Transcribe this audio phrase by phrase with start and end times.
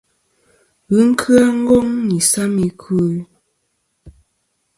[0.95, 3.01] Ghɨ kya Ngong nɨ isam i kwo.